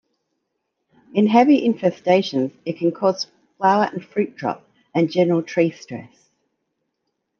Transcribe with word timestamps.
In 1.13 1.27
heavy 1.27 1.61
infestations 1.61 2.53
it 2.65 2.77
can 2.79 2.91
cause 2.91 3.27
flower 3.59 3.83
and 3.93 4.03
fruit 4.03 4.35
drop 4.35 4.67
and 4.95 5.11
general 5.11 5.43
tree 5.43 5.69
stress. 5.69 6.31